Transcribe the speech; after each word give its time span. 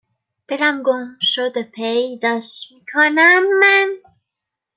دلم 0.47 0.77
گمشده 0.83 1.63
پیداش 1.63 2.71
میکنم 2.71 3.59
من 3.59 3.95